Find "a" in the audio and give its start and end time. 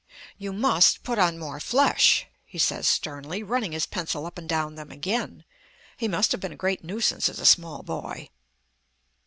6.51-6.55, 7.37-7.45